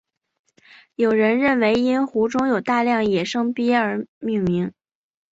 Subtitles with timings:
[0.95, 4.73] 有人认为因湖中有大量野生鳖而命名。